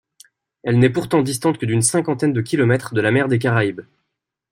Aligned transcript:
Elle 0.63 0.79
n'est 0.79 0.89
pourtant 0.89 1.21
distante 1.21 1.59
que 1.59 1.65
d'une 1.67 1.83
cinquantaine 1.83 2.33
de 2.33 2.41
kilomètres 2.41 2.95
de 2.95 3.01
la 3.01 3.11
mer 3.11 3.27
des 3.27 3.37
Caraïbes. 3.37 3.81